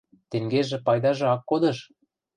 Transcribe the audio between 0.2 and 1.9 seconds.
Тенгежӹ пайдажы ак кодыш!..